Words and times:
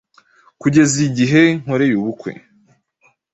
kugeza 0.61 0.95
igihe 1.09 1.41
nkoreye 1.61 1.95
ubukwe.” 1.97 2.31